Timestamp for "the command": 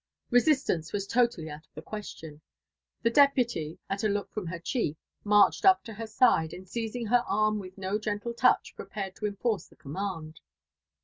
9.67-10.39